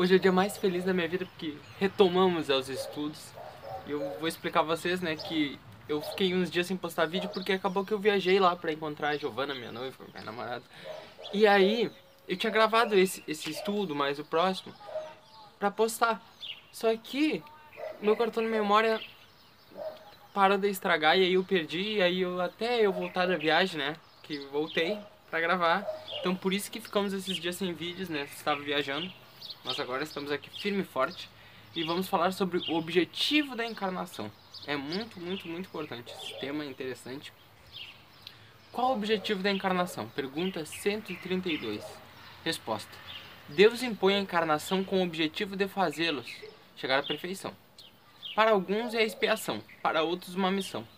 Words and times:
Hoje 0.00 0.14
é 0.14 0.16
o 0.16 0.20
dia 0.20 0.30
mais 0.30 0.56
feliz 0.56 0.84
da 0.84 0.94
minha 0.94 1.08
vida 1.08 1.26
porque 1.26 1.56
retomamos 1.80 2.48
os 2.48 2.68
estudos. 2.68 3.32
Eu 3.84 3.98
vou 4.20 4.28
explicar 4.28 4.60
a 4.60 4.62
vocês, 4.62 5.00
né, 5.00 5.16
que 5.16 5.58
eu 5.88 6.00
fiquei 6.00 6.32
uns 6.32 6.48
dias 6.48 6.68
sem 6.68 6.76
postar 6.76 7.06
vídeo 7.06 7.28
porque 7.30 7.54
acabou 7.54 7.84
que 7.84 7.92
eu 7.92 7.98
viajei 7.98 8.38
lá 8.38 8.54
pra 8.54 8.72
encontrar 8.72 9.08
a 9.08 9.16
Giovana, 9.16 9.56
minha 9.56 9.72
noiva, 9.72 9.96
minha 10.12 10.24
namorada. 10.24 10.62
E 11.32 11.48
aí, 11.48 11.90
eu 12.28 12.36
tinha 12.36 12.52
gravado 12.52 12.94
esse, 12.94 13.24
esse 13.26 13.50
estudo, 13.50 13.92
mais 13.92 14.20
o 14.20 14.24
próximo, 14.24 14.72
pra 15.58 15.68
postar. 15.68 16.22
Só 16.70 16.96
que 16.96 17.42
meu 18.00 18.16
cartão 18.16 18.44
de 18.44 18.48
memória 18.48 19.00
parou 20.32 20.58
de 20.58 20.68
estragar 20.68 21.18
e 21.18 21.24
aí 21.24 21.34
eu 21.34 21.42
perdi, 21.42 21.94
e 21.94 22.02
aí 22.02 22.20
eu 22.20 22.40
até 22.40 22.86
eu 22.86 22.92
voltar 22.92 23.26
da 23.26 23.36
viagem, 23.36 23.80
né, 23.80 23.96
que 24.22 24.38
voltei 24.46 24.96
pra 25.28 25.40
gravar. 25.40 25.84
Então 26.20 26.36
por 26.36 26.52
isso 26.52 26.70
que 26.70 26.80
ficamos 26.80 27.12
esses 27.12 27.36
dias 27.36 27.56
sem 27.56 27.72
vídeos, 27.72 28.08
né, 28.08 28.28
estava 28.32 28.60
viajando. 28.60 29.12
Mas 29.68 29.78
agora 29.78 30.02
estamos 30.02 30.32
aqui 30.32 30.48
firme 30.48 30.80
e 30.80 30.86
forte 30.86 31.28
e 31.76 31.84
vamos 31.84 32.08
falar 32.08 32.32
sobre 32.32 32.56
o 32.70 32.74
objetivo 32.74 33.54
da 33.54 33.66
encarnação. 33.66 34.32
É 34.66 34.74
muito, 34.74 35.20
muito, 35.20 35.46
muito 35.46 35.66
importante. 35.66 36.10
Esse 36.10 36.40
tema 36.40 36.64
é 36.64 36.66
interessante. 36.66 37.34
Qual 38.72 38.88
o 38.88 38.94
objetivo 38.94 39.42
da 39.42 39.50
encarnação? 39.50 40.08
Pergunta 40.08 40.64
132. 40.64 41.84
Resposta: 42.42 42.90
Deus 43.46 43.82
impõe 43.82 44.14
a 44.14 44.20
encarnação 44.20 44.82
com 44.82 45.00
o 45.00 45.04
objetivo 45.04 45.54
de 45.54 45.68
fazê-los 45.68 46.26
chegar 46.74 47.00
à 47.00 47.02
perfeição. 47.02 47.54
Para 48.34 48.52
alguns 48.52 48.94
é 48.94 49.00
a 49.00 49.04
expiação, 49.04 49.62
para 49.82 50.02
outros 50.02 50.34
uma 50.34 50.50
missão. 50.50 50.88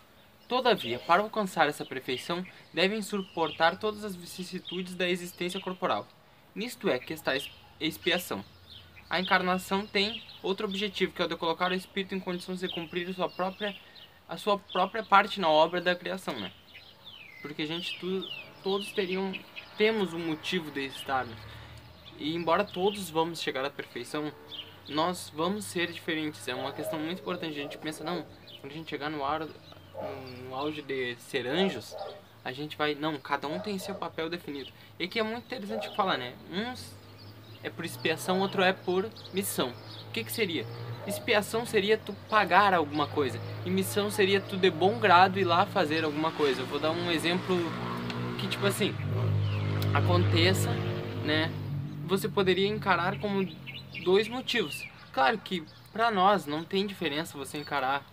Todavia, 0.46 1.00
para 1.00 1.22
alcançar 1.22 1.68
essa 1.68 1.84
perfeição, 1.84 2.46
devem 2.72 3.02
suportar 3.02 3.80
todas 3.80 4.04
as 4.04 4.14
vicissitudes 4.14 4.94
da 4.94 5.10
existência 5.10 5.58
corporal. 5.58 6.06
Nisto 6.54 6.88
é 6.88 7.00
que 7.00 7.12
está 7.12 7.32
a 7.32 7.84
expiação. 7.84 8.44
A 9.10 9.18
encarnação 9.18 9.84
tem 9.84 10.22
outro 10.40 10.66
objetivo, 10.66 11.12
que 11.12 11.20
é 11.20 11.24
o 11.24 11.28
de 11.28 11.36
colocar 11.36 11.72
o 11.72 11.74
espírito 11.74 12.14
em 12.14 12.20
condições 12.20 12.60
de 12.60 12.68
cumprir 12.68 13.10
a 13.10 13.12
sua 13.12 13.28
própria, 13.28 13.76
a 14.28 14.36
sua 14.36 14.56
própria 14.56 15.02
parte 15.02 15.40
na 15.40 15.48
obra 15.48 15.80
da 15.80 15.96
criação, 15.96 16.38
né? 16.38 16.52
Porque 17.42 17.62
a 17.62 17.66
gente 17.66 17.98
tu, 17.98 18.24
todos 18.62 18.92
teriam 18.92 19.32
temos 19.76 20.12
um 20.12 20.18
motivo 20.18 20.70
de 20.70 20.86
estarmos. 20.86 21.36
E 22.18 22.36
embora 22.36 22.62
todos 22.64 23.08
vamos 23.08 23.40
chegar 23.40 23.64
à 23.64 23.70
perfeição, 23.70 24.30
nós 24.88 25.32
vamos 25.34 25.64
ser 25.64 25.90
diferentes. 25.90 26.46
É 26.46 26.54
uma 26.54 26.70
questão 26.70 26.98
muito 26.98 27.20
importante. 27.20 27.58
A 27.58 27.62
gente 27.62 27.78
pensa, 27.78 28.04
não, 28.04 28.26
quando 28.60 28.72
a 28.72 28.74
gente 28.74 28.90
chegar 28.90 29.08
no, 29.08 29.24
ar, 29.24 29.40
no 30.44 30.54
auge 30.54 30.82
de 30.82 31.16
ser 31.16 31.46
anjos, 31.46 31.96
a 32.44 32.52
gente 32.52 32.76
vai. 32.76 32.94
Não, 32.94 33.18
cada 33.18 33.48
um 33.48 33.58
tem 33.58 33.78
seu 33.78 33.94
papel 33.94 34.28
definido. 34.28 34.70
E 34.98 35.04
aqui 35.04 35.18
é 35.18 35.22
muito 35.22 35.46
interessante 35.46 35.94
falar, 35.96 36.18
né? 36.18 36.34
Uns 36.50 36.99
é 37.62 37.70
por 37.70 37.84
expiação, 37.84 38.40
outro 38.40 38.62
é 38.62 38.72
por 38.72 39.08
missão. 39.32 39.72
O 40.08 40.12
que, 40.12 40.24
que 40.24 40.32
seria? 40.32 40.66
Expiação 41.06 41.64
seria 41.64 41.98
tu 41.98 42.12
pagar 42.28 42.74
alguma 42.74 43.06
coisa. 43.06 43.40
E 43.64 43.70
missão 43.70 44.10
seria 44.10 44.40
tu 44.40 44.56
de 44.56 44.70
bom 44.70 44.98
grado 44.98 45.38
ir 45.38 45.44
lá 45.44 45.66
fazer 45.66 46.04
alguma 46.04 46.30
coisa. 46.32 46.60
Eu 46.62 46.66
vou 46.66 46.78
dar 46.78 46.90
um 46.90 47.10
exemplo 47.10 47.56
que, 48.38 48.46
tipo 48.48 48.66
assim, 48.66 48.94
aconteça, 49.94 50.70
né? 51.24 51.50
Você 52.06 52.28
poderia 52.28 52.66
encarar 52.66 53.18
como 53.18 53.46
dois 54.04 54.28
motivos. 54.28 54.86
Claro 55.12 55.38
que 55.38 55.64
para 55.92 56.10
nós 56.10 56.46
não 56.46 56.64
tem 56.64 56.86
diferença 56.86 57.36
você 57.36 57.58
encarar 57.58 58.04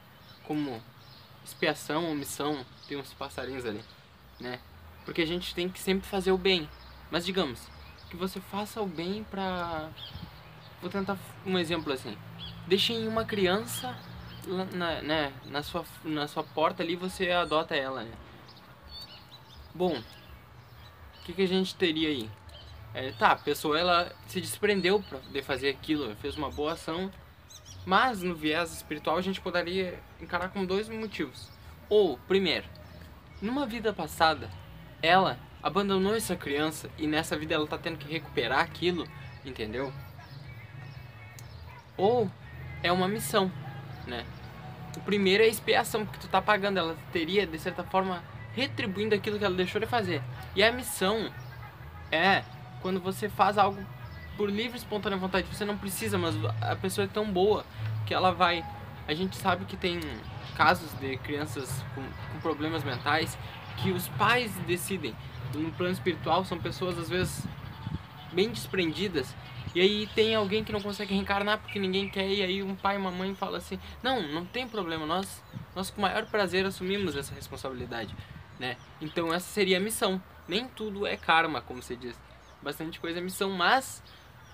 como 0.44 0.81
expiação 1.44 2.06
ou 2.06 2.16
missão. 2.16 2.66
Tem 2.88 2.98
uns 2.98 3.14
passarinhos 3.14 3.66
ali, 3.66 3.81
né? 4.40 4.59
Porque 5.06 5.22
a 5.22 5.28
gente 5.28 5.53
tem 5.53 5.70
que 5.70 5.80
sempre 5.80 6.08
fazer 6.08 6.31
o 6.31 6.38
bem. 6.38 6.70
Mas 7.12 7.25
digamos, 7.25 7.62
que 8.09 8.16
você 8.16 8.39
faça 8.39 8.81
o 8.81 8.88
bem 8.88 9.23
pra. 9.23 9.89
Vou 10.81 10.89
tentar 10.89 11.17
um 11.45 11.58
exemplo 11.58 11.91
assim. 11.91 12.17
Deixem 12.67 13.08
uma 13.08 13.25
criança 13.25 13.97
na, 14.47 15.02
né, 15.02 15.33
na, 15.45 15.63
sua, 15.63 15.83
na 16.03 16.28
sua 16.28 16.44
porta 16.44 16.83
ali 16.83 16.95
você 16.95 17.31
adota 17.31 17.75
ela, 17.75 18.03
né? 18.03 18.13
Bom, 19.73 19.97
o 19.97 21.25
que, 21.25 21.34
que 21.34 21.41
a 21.41 21.47
gente 21.47 21.75
teria 21.75 22.09
aí? 22.09 22.29
É, 22.94 23.12
tá, 23.12 23.31
a 23.31 23.35
pessoa 23.35 23.78
ela 23.78 24.12
se 24.28 24.41
desprendeu 24.41 25.01
pra, 25.01 25.19
de 25.19 25.41
fazer 25.41 25.69
aquilo, 25.69 26.16
fez 26.16 26.35
uma 26.35 26.50
boa 26.50 26.73
ação, 26.73 27.12
mas 27.85 28.22
no 28.22 28.34
viés 28.34 28.73
espiritual 28.73 29.17
a 29.17 29.22
gente 29.22 29.41
poderia 29.41 30.00
encarar 30.19 30.50
com 30.50 30.66
dois 30.66 30.90
motivos. 30.90 31.50
Ou, 31.90 32.17
primeiro, 32.28 32.66
numa 33.41 33.66
vida 33.66 33.94
passada, 33.94 34.50
ela 35.01 35.38
abandonou 35.67 36.16
essa 36.16 36.33
criança 36.33 36.89
e 36.97 37.05
nessa 37.05 37.38
vida 37.38 37.53
ela 37.53 37.67
tá 37.67 37.78
tendo 37.78 37.97
que 37.97 38.09
recuperar 38.09 38.61
aquilo, 38.61 39.05
entendeu? 39.44 39.91
Ou 41.97 42.31
é 42.81 42.89
uma 42.89 43.07
missão, 43.07 43.51
né? 44.05 44.25
O 44.95 45.01
primeiro 45.01 45.44
é 45.44 45.45
a 45.45 45.50
expiação, 45.50 46.05
porque 46.05 46.19
tu 46.19 46.29
tá 46.29 46.41
pagando, 46.41 46.79
ela 46.79 46.95
teria, 47.11 47.45
de 47.45 47.59
certa 47.59 47.83
forma, 47.83 48.23
retribuindo 48.53 49.13
aquilo 49.13 49.38
que 49.38 49.44
ela 49.44 49.55
deixou 49.55 49.81
de 49.81 49.85
fazer. 49.88 50.22
E 50.55 50.63
a 50.63 50.72
missão 50.72 51.29
é 52.11 52.44
quando 52.81 53.01
você 53.01 53.28
faz 53.28 53.57
algo 53.57 53.85
por 54.38 54.49
livre 54.49 54.78
e 54.78 54.79
espontânea 54.79 55.17
vontade, 55.17 55.47
você 55.51 55.66
não 55.66 55.78
precisa, 55.78 56.17
mas 56.17 56.34
a 56.61 56.78
pessoa 56.78 57.03
é 57.03 57.09
tão 57.09 57.29
boa 57.29 57.66
que 58.05 58.13
ela 58.13 58.31
vai. 58.31 58.63
A 59.05 59.13
gente 59.13 59.35
sabe 59.35 59.66
que 59.66 59.75
tem 59.75 59.99
casos 60.55 60.94
de 60.99 61.17
crianças 61.17 61.84
com, 61.94 62.01
com 62.01 62.39
problemas 62.39 62.85
mentais 62.85 63.38
que 63.78 63.92
os 63.92 64.08
pais 64.10 64.52
decidem. 64.68 65.16
No 65.54 65.72
plano 65.72 65.94
espiritual 65.94 66.44
são 66.46 66.60
pessoas 66.60 66.98
às 66.98 67.10
vezes 67.10 67.46
bem 68.34 68.52
desprendidas 68.52 69.34
e 69.74 69.82
aí 69.82 70.08
tem 70.08 70.36
alguém 70.36 70.64
que 70.64 70.72
não 70.72 70.82
consegue 70.82 71.14
reencarnar 71.14 71.60
porque 71.60 71.80
ninguém 71.80 72.10
quer 72.10 72.28
e 72.28 72.42
aí 72.42 72.64
um 72.64 72.76
pai 72.76 72.96
e 72.96 72.98
uma 72.98 73.12
mãe 73.12 73.34
fala 73.34 73.58
assim 73.58 73.80
não 74.04 74.22
não 74.22 74.46
tem 74.46 74.68
problema 74.68 75.06
nós 75.06 75.42
nós 75.76 75.90
com 75.90 76.02
maior 76.02 76.26
prazer 76.26 76.66
assumimos 76.66 77.16
essa 77.16 77.34
responsabilidade 77.34 78.14
né? 78.60 78.78
Então 79.02 79.34
essa 79.34 79.48
seria 79.48 79.78
a 79.78 79.80
missão. 79.80 80.22
Nem 80.48 80.68
tudo 80.68 81.06
é 81.06 81.18
karma 81.18 81.62
como 81.62 81.82
você 81.82 81.96
diz. 81.96 82.20
Bastante 82.62 83.00
coisa 83.00 83.20
é 83.20 83.22
missão 83.22 83.52
mas 83.52 84.02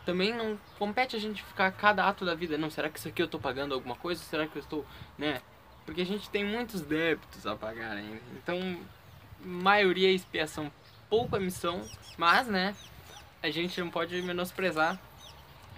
também 0.05 0.33
não 0.33 0.59
compete 0.77 1.15
a 1.15 1.19
gente 1.19 1.41
ficar 1.41 1.71
cada 1.71 2.05
ato 2.05 2.25
da 2.25 2.35
vida 2.35 2.57
não 2.57 2.69
será 2.69 2.89
que 2.89 2.99
isso 2.99 3.07
aqui 3.07 3.21
eu 3.21 3.25
estou 3.25 3.39
pagando 3.39 3.73
alguma 3.73 3.95
coisa? 3.95 4.21
Será 4.21 4.45
que 4.47 4.57
eu 4.57 4.61
estou 4.61 4.85
né? 5.17 5.41
Porque 5.85 6.01
a 6.01 6.05
gente 6.05 6.29
tem 6.29 6.43
muitos 6.43 6.81
débitos 6.81 7.47
a 7.47 7.55
pagar 7.55 7.95
ainda 7.95 8.21
então 8.35 8.79
maioria 9.43 10.09
é 10.09 10.11
expiação 10.11 10.71
pouco 11.09 11.35
a 11.35 11.39
missão, 11.39 11.87
mas, 12.17 12.47
né, 12.47 12.75
a 13.43 13.49
gente 13.49 13.79
não 13.79 13.89
pode 13.89 14.19
menosprezar. 14.21 14.99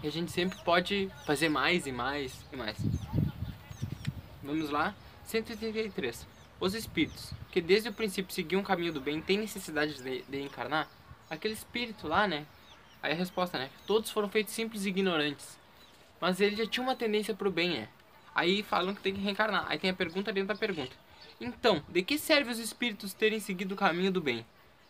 E 0.03 0.08
a 0.08 0.12
gente 0.12 0.31
sempre 0.31 0.58
pode 0.64 1.09
fazer 1.26 1.50
mais 1.50 1.88
e 1.88 1.92
mais 1.92 2.46
e 2.53 2.56
mais. 2.56 2.78
Vamos 4.44 4.70
lá. 4.70 4.94
183. 5.26 6.28
Os 6.59 6.74
espíritos, 6.74 7.34
que 7.52 7.59
desde 7.59 7.90
o 7.90 7.94
princípio 7.94 8.34
seguiam 8.34 8.62
o 8.62 8.64
caminho 8.64 8.94
do 8.94 9.02
bem, 9.02 9.20
têm 9.22 9.40
necessidade 9.40 10.02
de, 10.02 10.22
de 10.22 10.42
encarnar? 10.42 10.88
Aquele 11.30 11.53
espírito 11.53 12.08
lá, 12.08 12.28
né? 12.28 12.46
Aí 13.02 13.12
a 13.12 13.16
resposta, 13.16 13.58
né? 13.58 13.70
Todos 13.88 14.12
foram 14.12 14.30
feitos 14.30 14.53
simples 14.53 14.86
e 14.86 14.90
ignorantes. 14.90 15.58
Mas 16.22 16.40
ele 16.40 16.56
já 16.56 16.66
tinha 16.66 16.84
uma 16.84 16.96
tendência 16.96 17.34
pro 17.34 17.52
bem, 17.52 17.70
né? 17.72 17.90
Aí 18.34 18.64
falam 18.64 18.94
que 18.94 19.02
tem 19.02 19.14
que 19.14 19.22
reencarnar. 19.22 19.66
Aí 19.68 19.78
tem 19.78 19.90
a 19.90 19.94
pergunta 19.94 20.32
dentro 20.32 20.50
da 20.50 20.56
pergunta. 20.56 20.96
Então, 21.40 21.84
de 21.90 22.01
que 22.01 22.18
serve 22.18 22.51
os 22.51 22.59
espíritos 22.59 23.13
terem 23.13 23.40
seguido 23.40 23.75
o 23.75 23.78
caminho 23.78 24.12
do 24.12 24.22
bem? 24.22 24.46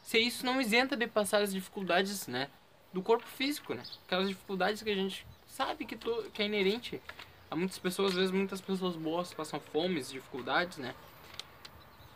se 0.06 0.20
isso 0.20 0.46
não 0.46 0.62
isenta 0.62 0.96
de 0.96 1.08
passar 1.08 1.42
as 1.42 1.52
dificuldades, 1.52 2.28
né, 2.28 2.48
do 2.94 3.02
corpo 3.02 3.26
físico, 3.26 3.74
né? 3.74 3.82
Aquelas 4.06 4.30
dificuldades 4.30 4.84
que 4.84 4.90
a 4.92 4.96
gente 4.96 5.26
sabe 5.48 5.84
que, 5.84 5.96
to, 5.96 6.30
que 6.32 6.44
é 6.44 6.46
inerente 6.46 7.02
a 7.50 7.56
muitas 7.56 7.80
pessoas, 7.80 8.12
às 8.12 8.18
vezes 8.18 8.32
muitas 8.32 8.62
pessoas 8.62 8.96
boas 8.96 9.34
passam 9.34 9.60
fomes, 9.60 10.12
dificuldades, 10.12 10.78
né? 10.78 10.94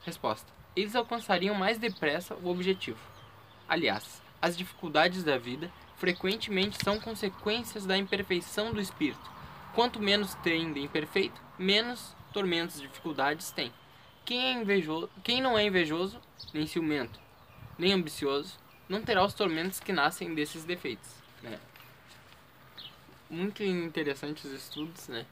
Resposta: 0.06 0.46
Eles 0.76 0.96
alcançariam 0.96 1.56
mais 1.56 1.80
depressa 1.80 2.36
o 2.36 2.48
objetivo. 2.50 3.00
Aliás, 3.68 4.22
as 4.40 4.56
dificuldades 4.56 5.24
da 5.24 5.40
vida 5.40 5.72
frequentemente 5.98 6.78
são 6.84 7.00
consequências 7.00 7.88
da 7.88 7.98
imperfeição 7.98 8.72
do 8.72 8.80
espírito. 8.80 9.32
Quanto 9.74 10.00
menos 10.00 10.36
tem 10.36 10.72
de 10.72 10.80
imperfeito, 10.80 11.42
menos 11.58 12.16
tormentos 12.32 12.78
e 12.78 12.84
dificuldades 12.84 13.50
tem. 13.50 13.74
Quem, 14.30 14.46
é 14.46 14.52
invejoso, 14.52 15.10
quem 15.24 15.42
não 15.42 15.58
é 15.58 15.66
invejoso, 15.66 16.22
nem 16.54 16.68
ciumento, 16.68 17.20
nem 17.80 17.94
ambicioso, 17.94 18.60
não 18.88 19.02
terá 19.02 19.26
os 19.26 19.34
tormentos 19.34 19.80
que 19.80 19.92
nascem 19.92 20.36
desses 20.36 20.64
defeitos. 20.64 21.16
Né? 21.42 21.60
Muito 23.28 23.64
interessante 23.64 24.46
os 24.46 24.54
estudos, 24.54 25.08
né? 25.08 25.26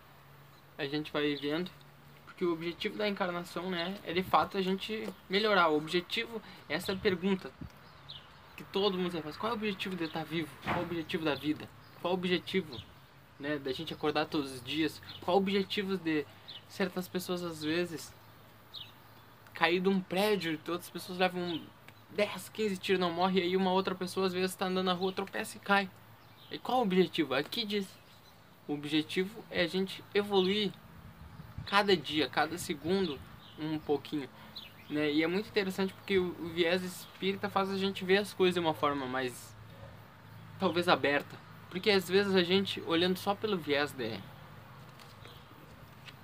A 0.80 0.88
gente 0.88 1.14
vai 1.14 1.36
vendo, 1.36 1.70
porque 2.26 2.44
o 2.44 2.52
objetivo 2.52 2.98
da 2.98 3.08
encarnação, 3.08 3.70
né, 3.70 4.00
é 4.04 4.12
de 4.12 4.24
fato 4.24 4.58
a 4.58 4.64
gente 4.64 5.08
melhorar. 5.30 5.68
O 5.68 5.78
objetivo, 5.78 6.42
essa 6.68 6.96
pergunta 6.96 7.52
que 8.56 8.64
todo 8.64 8.98
mundo 8.98 9.22
faz: 9.22 9.38
qual 9.38 9.52
é 9.52 9.54
o 9.54 9.58
objetivo 9.60 9.96
de 9.96 10.06
estar 10.06 10.24
vivo? 10.24 10.50
Qual 10.64 10.76
é 10.76 10.80
o 10.80 10.82
objetivo 10.82 11.24
da 11.24 11.36
vida? 11.36 11.70
Qual 12.02 12.14
é 12.14 12.16
o 12.16 12.18
objetivo, 12.18 12.76
né, 13.40 13.60
da 13.60 13.72
gente 13.72 13.94
acordar 13.94 14.26
todos 14.26 14.54
os 14.54 14.64
dias? 14.64 15.00
Qual 15.22 15.36
é 15.36 15.40
o 15.40 15.44
objetivo 15.44 15.98
de 15.98 16.26
certas 16.68 17.08
pessoas 17.08 17.44
às 17.44 17.64
vezes 17.64 18.17
cair 19.58 19.80
de 19.80 19.90
um 19.90 20.00
prédio 20.00 20.52
e 20.52 20.72
outras 20.72 20.88
pessoas 20.88 21.18
levam 21.18 21.60
10, 22.12 22.50
15 22.50 22.78
tiros 22.78 23.00
não 23.02 23.12
morre, 23.12 23.40
e 23.40 23.44
aí 23.44 23.58
uma 23.58 23.72
outra 23.72 23.96
pessoa 23.96 24.28
às 24.28 24.34
vezes 24.34 24.52
está 24.52 24.68
andando 24.68 24.86
na 24.86 24.94
rua, 24.94 25.12
tropeça 25.12 25.58
e 25.58 25.60
cai. 25.60 25.90
E 26.52 26.60
qual 26.60 26.78
o 26.78 26.84
objetivo? 26.84 27.34
Aqui 27.34 27.66
diz, 27.66 27.88
O 28.68 28.74
objetivo 28.74 29.44
é 29.50 29.64
a 29.64 29.68
gente 29.68 30.04
evoluir 30.14 30.72
cada 31.66 31.98
dia, 31.98 32.30
cada 32.30 32.56
segundo, 32.58 33.20
um 33.58 33.80
pouquinho. 33.80 34.30
Né? 34.90 35.12
E 35.12 35.24
é 35.24 35.28
muito 35.28 35.50
interessante 35.50 35.92
porque 35.92 36.20
o, 36.20 36.36
o 36.40 36.50
viés 36.50 36.84
espírita 36.84 37.50
faz 37.50 37.72
a 37.72 37.78
gente 37.78 38.06
ver 38.06 38.18
as 38.18 38.34
coisas 38.34 38.54
de 38.54 38.60
uma 38.60 38.76
forma 38.76 39.08
mais, 39.08 39.58
talvez, 40.60 40.88
aberta. 40.88 41.36
Porque 41.72 41.90
às 41.90 42.08
vezes 42.08 42.36
a 42.36 42.44
gente, 42.44 42.80
olhando 42.86 43.18
só 43.18 43.34
pelo 43.34 43.58
viés 43.58 43.92
de 43.92 44.20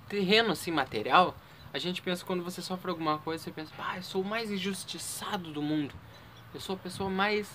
terreno, 0.08 0.52
assim, 0.52 0.70
material, 0.70 1.34
a 1.74 1.78
gente 1.80 2.00
pensa 2.00 2.24
quando 2.24 2.44
você 2.44 2.62
sofre 2.62 2.88
alguma 2.88 3.18
coisa, 3.18 3.42
você 3.42 3.50
pensa, 3.50 3.72
ah, 3.76 3.96
eu 3.96 4.02
sou 4.04 4.22
o 4.22 4.24
mais 4.24 4.48
injustiçado 4.48 5.52
do 5.52 5.60
mundo. 5.60 5.92
Eu 6.54 6.60
sou 6.60 6.76
a 6.76 6.78
pessoa 6.78 7.10
mais, 7.10 7.50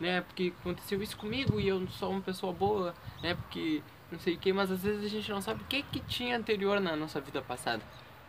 né, 0.00 0.22
porque 0.22 0.52
aconteceu 0.60 1.00
isso 1.00 1.16
comigo 1.16 1.60
e 1.60 1.68
eu 1.68 1.86
sou 1.88 2.10
uma 2.10 2.20
pessoa 2.20 2.52
boa, 2.52 2.92
né, 3.22 3.36
porque 3.36 3.80
não 4.10 4.18
sei 4.18 4.34
o 4.34 4.38
que, 4.38 4.52
mas 4.52 4.72
às 4.72 4.82
vezes 4.82 5.04
a 5.04 5.08
gente 5.08 5.30
não 5.30 5.40
sabe 5.40 5.62
o 5.62 5.66
que 5.66 5.84
que 5.84 6.00
tinha 6.00 6.36
anterior 6.36 6.80
na 6.80 6.96
nossa 6.96 7.20
vida 7.20 7.40
passada, 7.40 7.80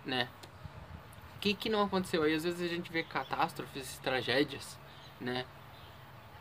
né? 0.06 0.30
O 1.38 1.40
que 1.40 1.56
que 1.56 1.70
não 1.70 1.82
aconteceu? 1.82 2.22
Aí 2.22 2.36
às 2.36 2.44
vezes 2.44 2.62
a 2.62 2.68
gente 2.72 2.92
vê 2.92 3.02
catástrofes, 3.02 3.98
tragédias, 3.98 4.78
né? 5.20 5.44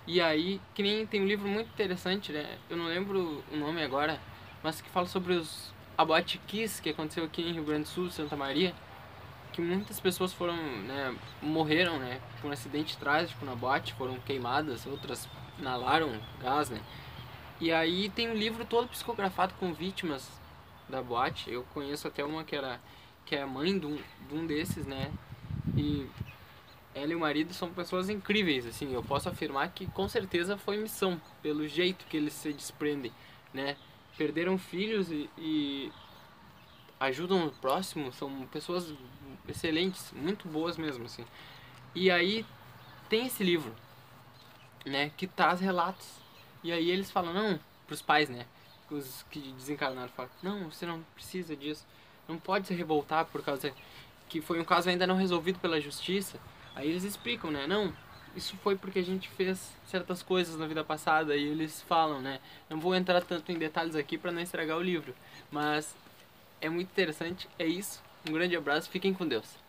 E 0.06 0.20
aí, 0.20 0.60
que 0.74 0.82
nem 0.82 1.06
tem 1.06 1.22
um 1.22 1.26
livro 1.26 1.48
muito 1.48 1.68
interessante, 1.68 2.32
né? 2.32 2.58
Eu 2.68 2.76
não 2.76 2.84
lembro 2.84 3.42
o 3.50 3.56
nome 3.56 3.82
agora, 3.82 4.20
mas 4.62 4.82
que 4.82 4.90
fala 4.90 5.06
sobre 5.06 5.32
os 5.32 5.72
aboatiquis 5.96 6.80
que 6.80 6.90
aconteceu 6.90 7.24
aqui 7.24 7.40
em 7.40 7.52
Rio 7.52 7.64
Grande 7.64 7.84
do 7.84 7.88
Sul, 7.88 8.10
Santa 8.10 8.36
Maria, 8.36 8.74
que 9.52 9.60
muitas 9.60 9.98
pessoas 10.00 10.32
foram, 10.32 10.56
né, 10.56 11.14
morreram, 11.42 11.98
né, 11.98 12.20
por 12.40 12.48
um 12.48 12.52
acidente 12.52 12.96
trágico 12.96 13.44
na 13.44 13.54
boate, 13.54 13.94
foram 13.94 14.18
queimadas, 14.20 14.86
outras 14.86 15.28
inalaram 15.58 16.12
gás, 16.40 16.70
né? 16.70 16.80
E 17.60 17.70
aí 17.70 18.08
tem 18.08 18.30
um 18.30 18.34
livro 18.34 18.64
todo 18.64 18.88
psicografado 18.88 19.52
com 19.60 19.74
vítimas 19.74 20.30
da 20.88 21.02
boate. 21.02 21.50
Eu 21.50 21.62
conheço 21.74 22.08
até 22.08 22.24
uma 22.24 22.42
que 22.42 22.56
era 22.56 22.80
que 23.26 23.36
é 23.36 23.44
mãe 23.44 23.78
de 23.78 23.86
um, 23.86 23.96
de 24.28 24.34
um 24.34 24.46
desses, 24.46 24.86
né? 24.86 25.12
E 25.76 26.06
ela 26.94 27.12
e 27.12 27.14
o 27.14 27.20
marido 27.20 27.52
são 27.52 27.68
pessoas 27.70 28.08
incríveis, 28.08 28.66
assim. 28.66 28.92
Eu 28.92 29.02
posso 29.02 29.28
afirmar 29.28 29.68
que 29.72 29.86
com 29.86 30.08
certeza 30.08 30.56
foi 30.56 30.78
missão, 30.78 31.20
pelo 31.42 31.68
jeito 31.68 32.06
que 32.06 32.16
eles 32.16 32.32
se 32.32 32.52
desprendem, 32.52 33.12
né? 33.52 33.76
Perderam 34.16 34.58
filhos 34.58 35.10
e, 35.10 35.28
e 35.38 35.92
ajudam 37.00 37.46
o 37.46 37.50
próximo, 37.50 38.12
são 38.12 38.46
pessoas 38.52 38.92
excelentes, 39.48 40.12
muito 40.12 40.46
boas 40.46 40.76
mesmo, 40.76 41.06
assim. 41.06 41.24
E 41.94 42.10
aí 42.10 42.46
tem 43.08 43.26
esse 43.26 43.42
livro, 43.42 43.74
né, 44.84 45.10
que 45.16 45.26
traz 45.26 45.60
relatos 45.60 46.20
e 46.62 46.70
aí 46.70 46.90
eles 46.90 47.10
falam, 47.10 47.32
não, 47.32 47.58
pros 47.86 48.02
pais, 48.02 48.28
né? 48.28 48.46
Os 48.90 49.24
que 49.30 49.40
desencarnaram 49.52 50.08
falam, 50.10 50.30
não, 50.42 50.70
você 50.70 50.84
não 50.84 51.02
precisa 51.14 51.56
disso. 51.56 51.86
Não 52.28 52.36
pode 52.38 52.66
se 52.66 52.74
revoltar 52.74 53.24
por 53.26 53.42
causa 53.42 53.72
que 54.28 54.40
foi 54.40 54.60
um 54.60 54.64
caso 54.64 54.88
ainda 54.88 55.06
não 55.06 55.16
resolvido 55.16 55.58
pela 55.58 55.80
justiça. 55.80 56.38
Aí 56.74 56.88
eles 56.88 57.02
explicam, 57.02 57.50
né? 57.50 57.66
Não, 57.66 57.92
isso 58.36 58.56
foi 58.58 58.76
porque 58.76 58.98
a 58.98 59.04
gente 59.04 59.28
fez 59.30 59.72
certas 59.86 60.22
coisas 60.22 60.56
na 60.56 60.66
vida 60.66 60.84
passada 60.84 61.34
e 61.34 61.44
eles 61.48 61.82
falam, 61.82 62.20
né? 62.20 62.40
Não 62.68 62.78
vou 62.78 62.94
entrar 62.94 63.22
tanto 63.22 63.50
em 63.50 63.58
detalhes 63.58 63.96
aqui 63.96 64.18
para 64.18 64.30
não 64.30 64.40
estragar 64.40 64.76
o 64.76 64.82
livro, 64.82 65.14
mas 65.50 65.96
é 66.60 66.68
muito 66.68 66.90
interessante, 66.90 67.48
é 67.58 67.66
isso. 67.66 68.02
Um 68.28 68.32
grande 68.32 68.56
abraço, 68.56 68.90
fiquem 68.90 69.14
com 69.14 69.26
Deus. 69.26 69.59